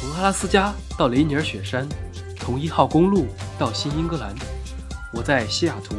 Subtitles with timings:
[0.00, 1.86] 从阿拉斯加到雷尼尔雪山，
[2.38, 3.26] 从一号公路
[3.58, 4.34] 到新英格兰，
[5.12, 5.94] 我在西雅图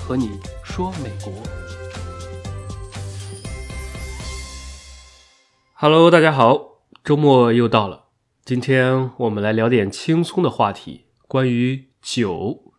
[0.00, 1.32] 和你说美国。
[5.74, 8.06] Hello，大家好，周末又到了，
[8.44, 12.74] 今天我们来聊点轻松的话题，关于酒。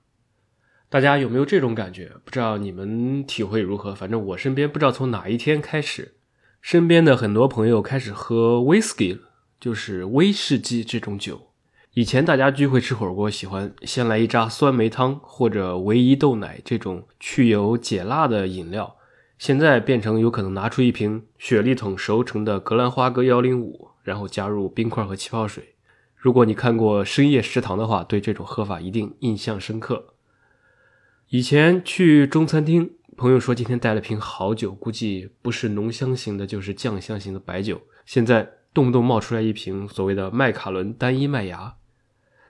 [0.90, 2.12] 大家有没有这种感觉？
[2.26, 3.96] 不知道你们体会如何？
[3.96, 6.18] 反正我身边不知道从哪一天开始，
[6.62, 9.25] 身边的很多朋友开始喝 whisky 了。
[9.60, 11.48] 就是威士忌这种酒，
[11.94, 18.98] 以前大家聚会吃火锅，喜欢先来一扎酸梅汤或者维怡豆奶这种去油解辣的饮料，
[19.40, 25.76] 现在变成有可能拿出一瓶雪莉桶熟成的格兰花哥幺零五，然后加入冰块和气泡水。
[26.16, 30.14] 如果你看过深夜食堂的话，对这种喝法一定印象深刻。
[31.30, 37.82] 以前去中餐厅，朋友说今天带了瓶好酒，估计不是浓香型的，就是酱香型的白酒。
[38.06, 38.52] 现在。
[38.76, 41.78] 动不动冒出来一瓶所谓的麦卡伦单一麦芽，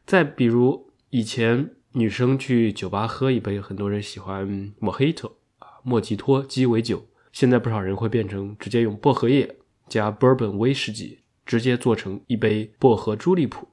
[0.08, 7.05] 再比如以前女生去酒吧喝一杯，很多人喜欢莫黑托啊，莫吉托鸡尾酒。
[7.31, 13.67] 现在不少人会变成直接用薄荷叶加 bourbon 威士忌，直接做成一杯薄荷朱利普。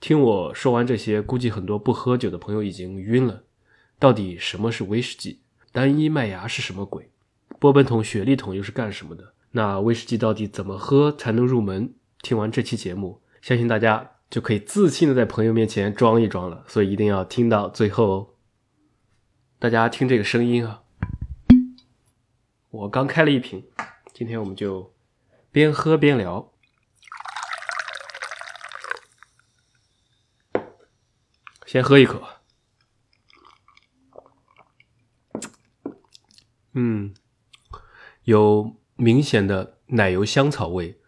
[0.00, 3.44] 听我说完这些，估计很多不喝酒的朋友已经晕了。
[4.00, 5.38] 到底什么是威士忌？
[5.70, 7.08] 单一麦芽是什么鬼？
[7.60, 9.34] 波本桶、雪莉桶又是干什么的？
[9.56, 11.94] 那威士忌到底怎么喝才能入门？
[12.22, 16.64] 听完这期节目，相信大家就可以自信的在朋友面前装一装了。
[16.66, 18.30] 所以一定要听到最后哦。
[19.60, 20.82] 大家听这个声音啊，
[22.70, 23.64] 我刚开了一瓶，
[24.12, 24.92] 今天我们就
[25.52, 26.52] 边喝边聊。
[31.64, 32.20] 先喝一口，
[36.72, 37.14] 嗯，
[38.24, 38.74] 有。
[38.96, 40.98] 明显的奶油香草味，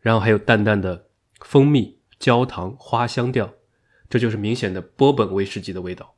[0.00, 1.06] 然后还有淡淡的
[1.40, 3.52] 蜂蜜、焦糖、花香调，
[4.08, 6.14] 这就是明显的波本威士忌的味道。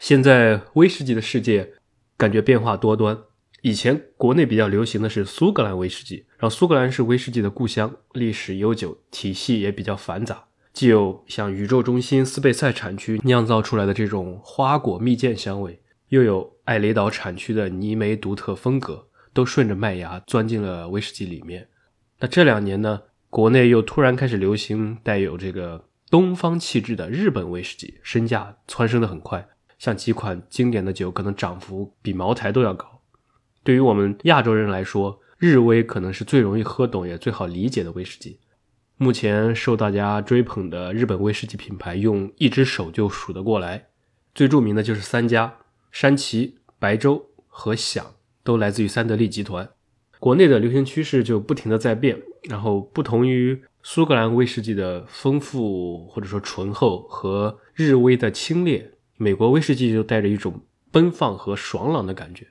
[0.00, 1.74] 现在威士忌的世界
[2.16, 3.16] 感觉变化多端，
[3.60, 19.06] 以前国内比较流行的是苏格兰威士忌，然后苏格兰是威士忌的故乡，历史悠久，体系也比较繁杂，既有像宇宙中心斯贝塞产区酿造出来的这种花果蜜饯香味，又有艾雷岛产区的泥煤独特风格。
[19.32, 21.68] 都顺着麦芽钻进了威士忌里面。
[22.20, 29.48] 那这两年呢，国内又突然开始流行带有这个东方气质的日本威士忌，身价蹿升的很快。
[29.78, 33.02] 像几款经典的酒，可能涨幅比茅台都要高。
[33.64, 38.38] 对于我们亚洲人来说，日威可能是最容易喝懂也最好理解的威士忌。
[38.96, 43.86] 目前受大家追捧的日本威士忌品牌，用一只手就数得过来。
[44.32, 45.56] 最著名的就是三家：
[45.90, 48.06] 山崎、白州和响。
[48.42, 49.68] 都来自于三得利集团。
[50.18, 58.84] 国内的流行趋势就不停的在变，然后不同于苏格兰威士忌的丰富或者说醇厚和日威的清冽，
[59.16, 60.60] 美国威士忌就带着一种
[60.92, 62.46] 奔放和爽朗的感觉。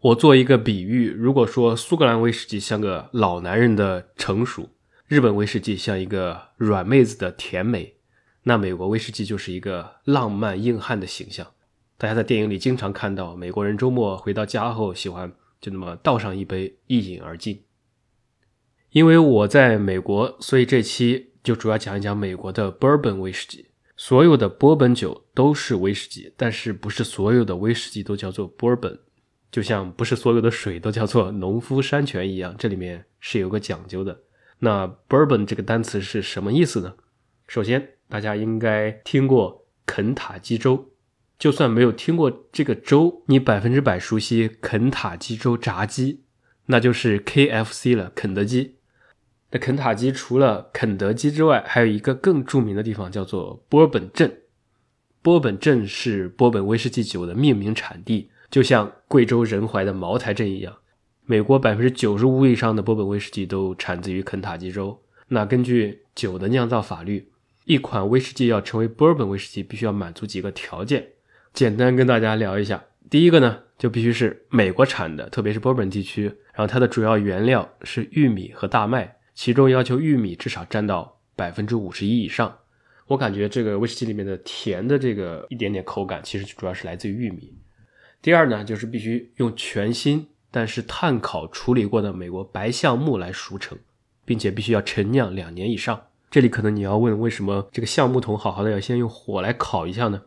[0.00, 4.68] 我做一个比喻，如果说苏格兰威士忌像个老男人的成熟，
[5.08, 7.94] 日本威士忌像一个软妹子的甜美，
[8.44, 11.44] 那美国威士忌就是一个浪漫硬汉的形象。
[11.98, 17.64] 大家在电影里经常看到美国人周末回到家后喜欢就那么倒上一杯一饮而尽。
[18.90, 23.66] 因为我在美国，所以这期就主要讲一讲美国的 Bourbon 威士忌。
[23.96, 29.00] 所有的波本酒都是威士忌，但是不是所有的威士忌都叫做 Bourbon，
[29.50, 34.20] 就像不是所有的水都叫做农夫山泉一样，这里面是有个讲究的。
[34.60, 36.94] 那 Bourbon 这个单词是什么意思呢？
[37.48, 40.92] 首先，大家应该听过肯塔基州。
[41.38, 46.24] 就算没有听过这个州，你百分之百熟悉肯塔基州炸鸡，
[46.66, 48.74] 那就是 KFC 了，肯德基。
[49.50, 54.40] 那肯塔基除了肯德基之外，还有一个更著名的地方叫做波本镇。
[55.22, 60.76] 波本镇是波本威士忌酒的命名产地，就像贵州仁怀的茅台镇一样。
[61.24, 65.00] 美国百分之九十五以上的波本威士忌都产自于肯塔基州。
[65.28, 67.30] 那根据酒的酿造法律，
[67.64, 71.06] 一款威士忌要成为波本威士忌，必须要满足几个条件。
[71.58, 82.56] 简单跟大家聊一下，第一个呢，就必须是美国产的，特别是波本地区，然后它的主要原料是玉米和大麦，其中要求玉米至少占到百分之五十一以上。
[83.08, 87.52] 我感觉这个威士忌里面的甜的这个一点点口感，其实主要是来自于玉米。
[88.22, 93.76] 第二呢，就是必须用全新但是碳烤处理过的美国白橡木来熟成，
[94.24, 96.00] 并且必须要陈酿两年以上。
[96.30, 100.22] 这里可能你要问，为什么这个橡木桶好好的要先用火来烤一下呢？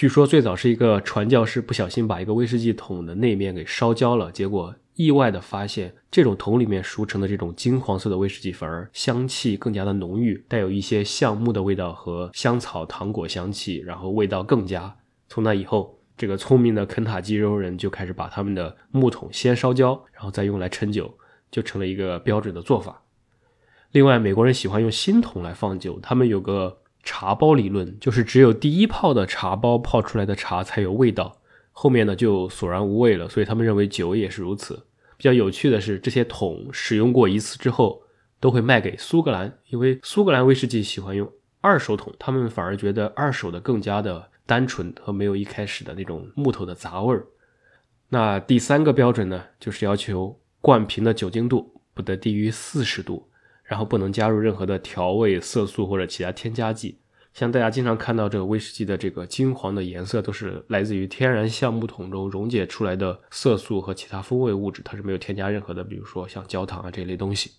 [0.00, 14.96] 据说最早是一个传教士不小心把一个威士忌桶的内面给烧焦了，结果意外的发现，这种桶里面熟成的这种金黄色的威士忌，反而香气更加的浓郁，带有一些橡木的味道和香草糖果香气，然后味道更佳。
[15.28, 21.14] 从那以后，这个聪明的肯塔基州人就开始把他们的木桶先烧焦，然后再用来陈酒，
[21.50, 23.02] 就成了一个标准的做法。
[23.92, 31.40] 另外，美国人喜欢用新桶来放酒，他们有个茶包理论，就是只有第一泡的茶包泡出来的茶才有味道，
[31.72, 33.28] 后面呢就索然无味了。
[33.28, 34.86] 所以他们认为酒也是如此。
[35.16, 38.02] 比较有趣的是，这些桶使用过一次之后，
[38.40, 41.30] 都会卖给苏格兰，因为苏格兰威士忌喜欢用
[41.60, 47.26] 二手桶，他们反而觉得二手的更加的单纯和没有一开始的那种木头的杂味儿。
[48.08, 53.28] 那第三个标准呢，就是要求灌瓶的酒精度不得低于四十度，
[53.70, 56.98] 然后不能加入任何的调味、色素或者其他添加剂。
[57.32, 67.52] 像大家经常看到这个威士忌的这个金黄的颜色，都是来自于天然橡木桶中溶解出来的色素和其他风味物质，它是没有添加任何的，比如说像焦糖啊这类东西。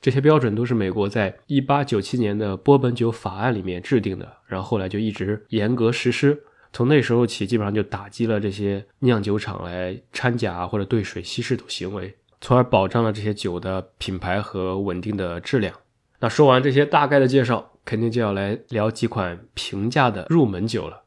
[0.00, 6.40] 这些标准都是美国在1897年的波本酒法案里面制定的，然后后来就一直严格实施。
[6.72, 15.74] 从那时候起，基本上就打击了这些酿酒厂来掺假或者兑水稀释的行为，从而保障了这些酒的品牌和稳定的质量。
[16.20, 17.72] 那说完这些大概的介绍。
[17.86, 21.04] 肯定就要来聊几款平价的入门酒了。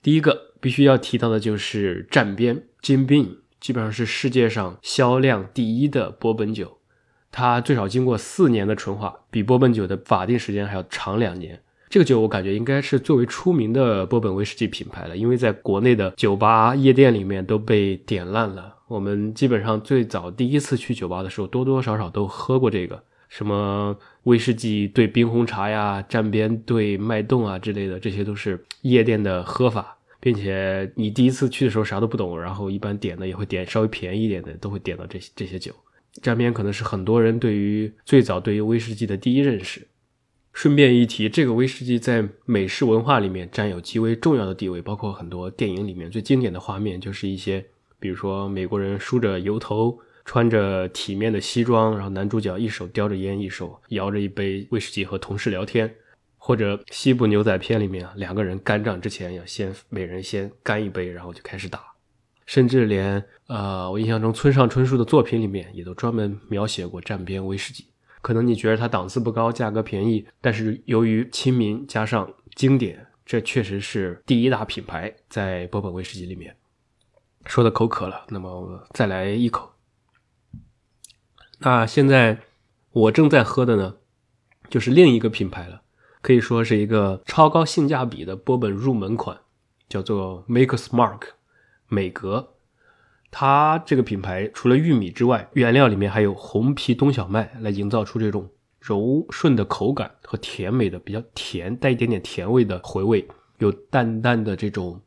[0.00, 6.78] 第一个必须要提到的就是站边 Jim Beam，基本上是世界上销量第一的波本酒。
[7.32, 11.60] 它最少经过四年的纯化，比波本酒的法定时间还要长两年。
[11.88, 18.75] 这个酒我感觉应该是最为出名的波本威士忌品牌了，因为在国内的酒吧、夜店里面都被点烂了。
[18.88, 23.02] 我们基本上最早第一次去酒吧的时候，多多少少都喝过这个。
[23.28, 35.72] 什么威士忌兑冰红茶呀，站边兑脉动啊之类的，这些都是夜店的喝法，并且你第一次去的时候啥都不懂，然后一般点的也会点稍微便宜一点的，都会点到这些这些酒。
[36.22, 39.88] 站边可能是很多人对于最早对于威士忌的第一认识。
[40.52, 47.66] 顺便一提，这个威士忌在美式文化里面占有极为重要的地位，包括很多电影里面最经典的画面就是一些，
[48.06, 49.98] 比如说美国人梳着油头。
[50.28, 55.88] 穿着体面的西装，然后男主角一手叼着烟，一手摇着一杯威士忌和同事聊天，
[56.36, 61.80] 或者西部牛仔片里面啊，两个人干仗之前要先每人先干一杯，然后就开始打，
[62.44, 67.86] 甚至连呃，我印象中村上春树的作品里面也都专门描写过站边威士忌。
[68.20, 76.52] 可能你觉得它档次不高，价格便宜，但是由于亲民加上经典，这确实是第一大品牌在波本威士忌里面。
[77.46, 79.72] 说的口渴了，那么再来一口。
[81.60, 82.38] 那现在
[82.90, 83.96] 我正在喝的呢，
[84.68, 85.82] 就是另一个品牌了，
[86.20, 89.38] 可以说是一个超高性价比的波本入门款，
[89.88, 91.22] 叫做 Maker's Mark，
[91.88, 92.54] 美格。
[93.30, 98.50] 它这个品牌除了玉米之外，原料里面还有红皮冬小麦，来营造出这种
[98.80, 103.26] 柔顺的口感和甜美的、比较甜带一点点甜味的回味，
[103.58, 105.02] 有淡淡的这种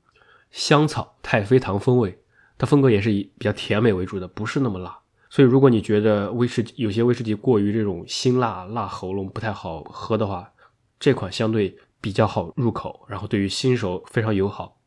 [0.51, 2.18] 香草太妃糖风味。
[2.59, 4.95] 它风格也是以比较甜美为主的，不是那么辣。
[5.31, 10.51] 所以，如果你觉得威士有些威士忌过于这种辛辣、辣喉咙不太好喝的话，
[10.99, 14.77] 这款相对比较好入口，然后对于新手非常友好。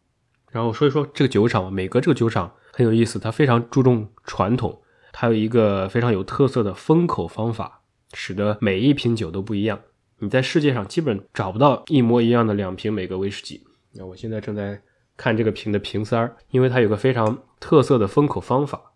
[0.50, 4.82] 然后说一说这个酒厂，美格这个酒厂很有意思，它非常注重传统，
[5.12, 7.80] 它有一个非常有特色的封口方法，
[8.12, 9.80] 使得每一瓶酒都不一样。
[10.18, 13.64] 你在世界上基本找不到一模一样的两瓶美格威士忌。
[13.92, 14.82] 那我现在正在
[15.22, 18.92] 看这个瓶的瓶塞儿，因为它有个非常特色的封口方法。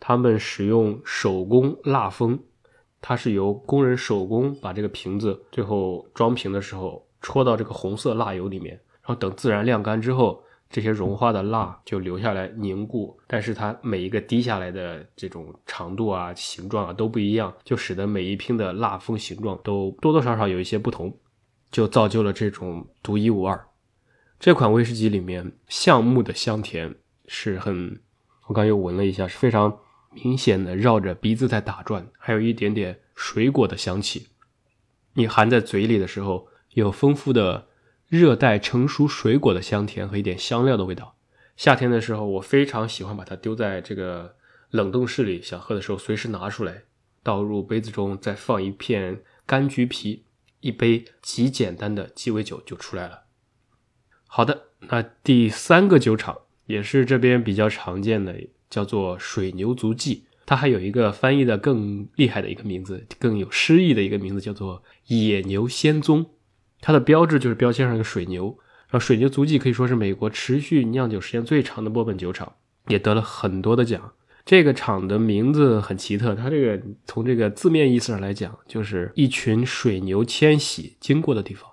[0.00, 2.38] 他们使用手工蜡封，
[3.02, 13.14] 它是由工人手工把这个瓶子最后装瓶的时候戳到这个红色蜡油里面，然后等自然晾干之后，这些融化的蜡就留下来凝固。
[13.26, 21.14] 但是它每一个滴下来的这种长度啊、形状啊都不一样，就使得每一瓶的蜡封形状都多多少少有一些不同，
[21.70, 23.62] 就造就了这种独一无二。
[24.38, 26.94] 这款威士忌里面橡木的香甜
[27.26, 28.00] 是很，
[28.46, 29.78] 我刚又闻了一下，是非常。
[30.24, 34.28] 明显的绕着鼻子在打转，还有一点点水果的香气。
[35.12, 37.66] 你含在嘴里的时候，有丰富的
[38.08, 41.16] 热带成熟水果的香甜和一点香料的味道。
[41.54, 44.36] 夏天的时候，我非常喜欢把它丢在这个
[44.70, 46.84] 冷冻室里，想喝的时候随时拿出来，
[47.22, 50.24] 倒入杯子中，再放一片柑橘皮，
[50.60, 53.24] 一杯极简单的鸡尾酒就出来了。
[54.36, 58.36] 好的，那第三个酒厂也是这边比较常见的。
[58.68, 66.26] 叫做水牛足迹，它还有一个翻译的更厉害的一个名字，更有诗意的一个名字，叫做野牛仙踪。
[66.82, 68.48] 它的标志就是标签上一个水牛。
[68.88, 72.52] 然后水牛足迹可以说是美国持续酿酒时间最长的波本酒厂，
[72.88, 74.12] 也得了很多的奖。
[74.44, 81.70] 这个厂的名字很奇特，它这个从这个字面意思上来讲，就是一群水牛迁徙经过的地方。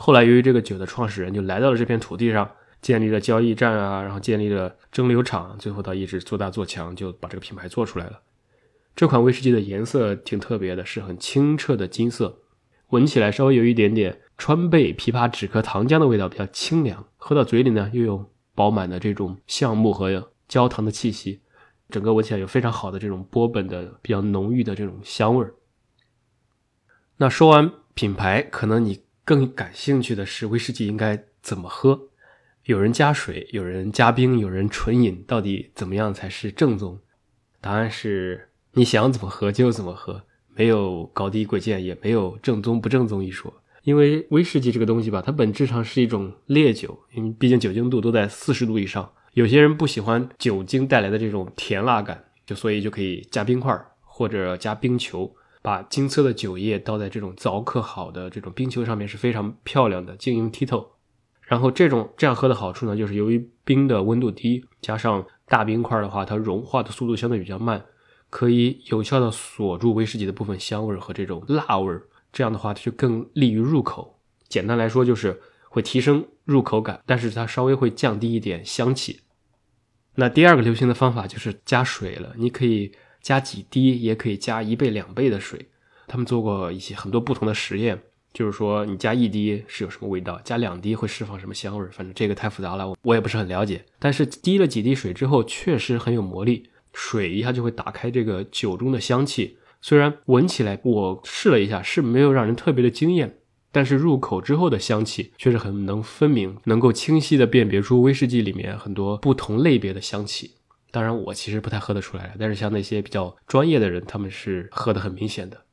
[0.00, 2.48] 后来由于这个酒的创始人就来到了这片土地上，
[2.80, 8.20] 建立了交易站啊，然后建立了蒸馏厂，最后他一直做大做强，就把这个品牌做出来了。
[8.94, 12.38] 这款威士忌的颜色挺特别的，是很清澈的金色，
[12.90, 17.04] 闻起来稍微有一点点川贝枇杷止咳糖浆的味道，比较清凉。
[17.16, 21.42] 喝到嘴里呢，又有饱满的这种橡木和焦糖的气息。
[21.90, 25.54] 整个闻起来有非常好的这种波本的比较浓郁的这种香味儿。
[27.16, 32.08] 那说完品牌，可能你更感兴趣的是威士忌应该怎么喝？
[32.64, 36.98] 有人加水，有人加冰，有人纯饮，到底怎么样才是正宗？
[37.60, 40.22] 答案是你想怎么喝就怎么喝，
[40.54, 43.52] 没有高低贵贱，也没有正宗不正宗一说。
[43.82, 49.12] 因为威士忌这个东西吧，它本质上是一种烈酒，因为毕竟酒精度都在四十度以上。
[49.34, 55.30] 有些人不喜欢酒精带来的这种甜辣感，就所以就可以加冰块或者加冰球，
[55.62, 60.92] 把金色的酒液倒在这种凿刻好的这种冰球上面，是非常漂亮的晶莹剔透。
[61.42, 67.82] 然后这种这样喝的好处呢，就是由于冰的温度低，加上大冰块的话，它融化的速度相对比较慢，
[68.28, 71.98] 可以有效的锁住威士忌的部分香味和这种辣味
[72.30, 74.20] 这样的话，它就更利于入口。
[74.46, 79.20] 简单来说，就是会提升入口感，但是它稍微会降低一点香气。
[80.16, 85.66] 那第二个流行的方法就是加水了，你可以加几滴，也可以加一倍、两倍的水。
[86.06, 88.00] 他们做过一些很多不同的实验，
[88.32, 93.84] 就是说你加一滴是有什么味道，加两滴会释放什么香味儿反正这个太复杂了，我也不是很了解。
[93.98, 99.58] 但是滴了几滴水之后，确实很有魔力，水一下就会打开这个酒中的香气。
[99.82, 103.36] 虽然闻起来我试了一下，是没有让人特别的惊艳。
[103.70, 110.52] 但是入口之后的香气却是很能分明，能够清晰的辨别出威士忌里面很多不同类别的香气。
[110.90, 115.64] 当然，我其实不太喝得出来，但是像那些比较专业的人，他们是喝得很明显的。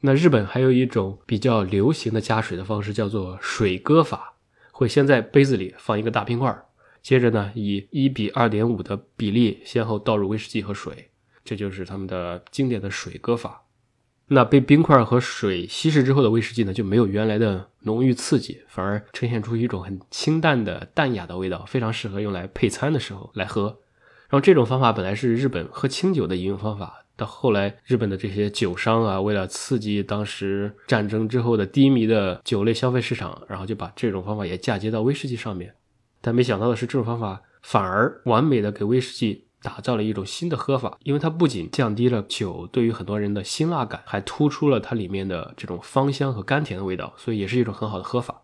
[0.00, 4.34] 那日本还有一种比较流行的加水的方式，叫做水割法，
[4.72, 6.56] 会先在杯子里放一个大冰块，
[7.02, 11.10] 接着呢以一比二点五的比例先后倒入威士忌和水，
[11.44, 13.64] 这就是他们的经典的水割法。
[14.28, 23.80] 那被冰块和水稀释之后的威士忌呢，就没有原来的浓郁刺激，反而呈现出一种很清淡的淡雅的味道，非常适合用来配餐的时候来喝。
[24.28, 35.74] 然后这种方法本来是日本喝清酒的饮用方法，到后来日本的这些酒商啊，为了刺激当时战争之后的低迷的酒类消费市场，然后就把这种方法也嫁接到威士忌上面。
[36.20, 39.44] 但没想到的是，这种方法反而完美的给威士忌。
[39.60, 48.40] 打造了一种新的喝法，因为它不仅降低了酒对于很多人的辛辣感，还突出了它里面的这种芳香和甘甜的味道，所以也是一种很好的喝法。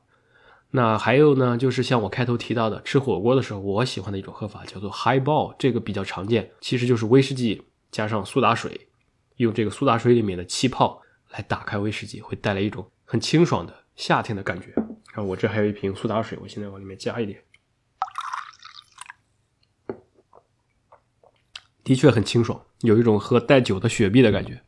[0.77, 7.63] 那还有呢，就是像我开头提到的，吃火锅的时候我喜欢的一种喝法叫做 Highball，这个比较常见，其实就是威士忌
[7.93, 8.89] 加上苏打水，
[9.37, 11.01] 用这个苏打水里面的气泡
[11.31, 14.75] 来打开威士忌，会带来一种很清爽的夏天的感觉。
[15.07, 17.41] 看我这还有一瓶苏打水，我现在往里面加一点。
[21.85, 24.61] 的确很清爽，有一种喝带酒的雪碧的感觉。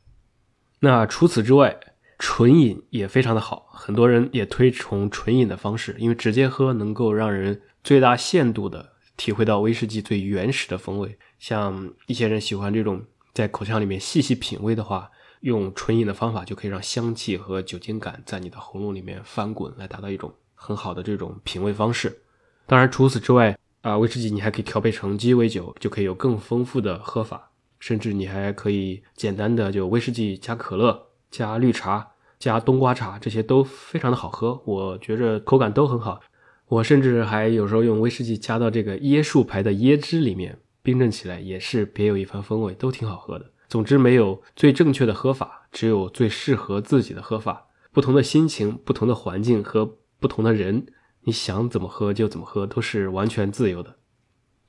[0.79, 1.77] 那除此之外，
[2.19, 11.19] 纯饮也非常的好，很多人也推崇纯饮的方式，因为直接喝能够让人最大限度的体会到威士忌最原始的风味。
[11.39, 13.05] 像一些人喜欢这种
[13.35, 22.23] 在口腔里面细细品味的话，用纯饮的方法就可以让香气和酒精感在你的喉咙里面翻滚，来达到一种很好的这种品味方式。
[22.67, 23.59] 当然，除此之外。
[23.83, 27.53] 啊，威士忌你还可以调配成鸡尾酒，就可以有更丰富的喝法。
[27.79, 34.61] 甚至你还可以简单的就威士忌加可乐、加绿茶、加冬瓜茶，这些都非常的好喝。
[34.65, 36.21] 我觉着口感都很好。
[36.69, 43.47] 我甚至还有时候用威士忌加到这个椰树牌的椰汁里面，冰镇起来也是别有一番风味，都挺好喝的。
[43.69, 47.67] 总之，没有最正确的喝法，只有最适合自己的喝法。
[47.93, 50.87] 不同的心情、不同的环境和不同的人。
[51.23, 53.97] 你想怎么喝就怎么喝，都是完全自由的。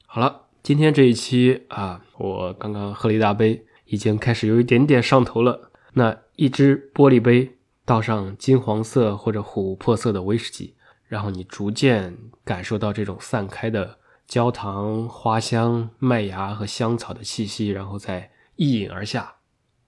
[0.07, 5.66] 好了，今天这一期啊，我刚刚喝了一大杯，已经开始有一点点上头了。
[5.97, 10.75] 那一只玻璃杯倒上金黄色或者琥珀色的威士忌，
[11.07, 19.37] 然后你逐渐感受到这种散开的焦糖、花香、麦芽和香草的气息，然后再一饮而下，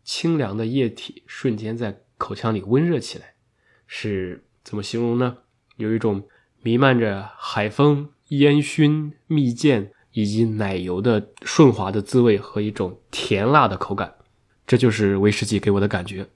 [0.04, 3.36] 清凉的液体瞬间在口腔里温热起来，
[3.86, 5.38] 是怎么形容呢？
[5.78, 6.24] 有一种。
[6.62, 14.14] 弥漫着海风、烟熏、蜜饯以及奶油的顺滑的滋味和一种甜辣的口感，
[14.70, 16.28] 这就是威士忌给我的感觉。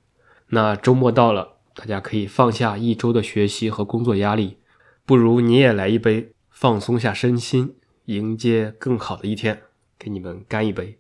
[0.48, 4.58] 那周末到了，大家可以放下一周的学习和工作压力，
[5.06, 7.76] 不如你也来一杯，放松下身心，
[8.06, 9.62] 迎接更好的一天。
[10.00, 10.98] 给你们干一杯！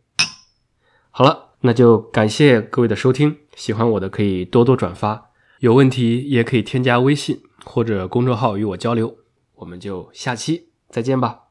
[1.09, 9.17] 好了，那就感谢各位的收听，喜欢我的可以多多转发，有问题也可以添加微信或者公众号与我交流。
[9.55, 11.42] 我们就下期再见吧。